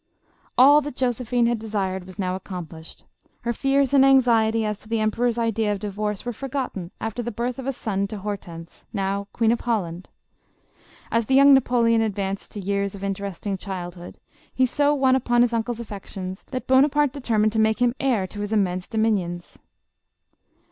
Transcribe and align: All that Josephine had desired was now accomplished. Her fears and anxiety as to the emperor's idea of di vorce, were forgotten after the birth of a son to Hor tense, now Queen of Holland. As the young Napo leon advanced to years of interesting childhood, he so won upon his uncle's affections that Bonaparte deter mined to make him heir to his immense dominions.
All 0.57 0.81
that 0.81 0.95
Josephine 0.95 1.45
had 1.45 1.59
desired 1.59 2.05
was 2.05 2.17
now 2.17 2.35
accomplished. 2.35 3.05
Her 3.41 3.53
fears 3.53 3.93
and 3.93 4.03
anxiety 4.03 4.65
as 4.65 4.79
to 4.79 4.89
the 4.89 4.99
emperor's 4.99 5.37
idea 5.37 5.71
of 5.71 5.77
di 5.77 5.89
vorce, 5.91 6.25
were 6.25 6.33
forgotten 6.33 6.89
after 6.99 7.21
the 7.21 7.29
birth 7.31 7.59
of 7.59 7.67
a 7.67 7.71
son 7.71 8.07
to 8.07 8.17
Hor 8.17 8.35
tense, 8.35 8.83
now 8.93 9.27
Queen 9.31 9.51
of 9.51 9.61
Holland. 9.61 10.09
As 11.11 11.27
the 11.27 11.35
young 11.35 11.53
Napo 11.53 11.83
leon 11.83 12.01
advanced 12.01 12.49
to 12.53 12.59
years 12.59 12.95
of 12.95 13.03
interesting 13.03 13.59
childhood, 13.59 14.17
he 14.51 14.65
so 14.65 14.91
won 14.95 15.15
upon 15.15 15.43
his 15.43 15.53
uncle's 15.53 15.79
affections 15.79 16.45
that 16.45 16.65
Bonaparte 16.65 17.13
deter 17.13 17.37
mined 17.37 17.51
to 17.51 17.59
make 17.59 17.77
him 17.77 17.93
heir 17.99 18.25
to 18.25 18.39
his 18.39 18.51
immense 18.51 18.87
dominions. 18.87 19.59